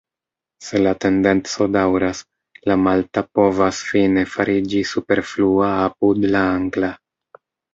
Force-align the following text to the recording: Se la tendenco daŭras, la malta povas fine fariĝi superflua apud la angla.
Se 0.67 0.79
la 0.85 0.93
tendenco 1.03 1.67
daŭras, 1.75 2.21
la 2.71 2.77
malta 2.87 3.23
povas 3.41 3.83
fine 3.93 4.25
fariĝi 4.37 4.83
superflua 4.95 5.71
apud 5.87 6.27
la 6.33 6.43
angla. 6.59 6.91